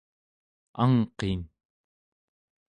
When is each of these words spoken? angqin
angqin 0.83 1.41